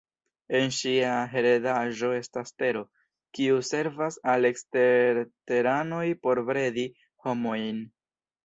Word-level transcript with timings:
En 0.59 0.63
ŝia 0.75 1.09
heredaĵo 1.33 2.09
estas 2.21 2.53
Tero, 2.63 2.81
kiu 3.39 3.61
servas 3.69 4.19
al 4.33 4.49
eksterteranoj 4.51 6.05
por 6.25 6.43
bredi 6.51 6.91
homojn. 7.29 7.87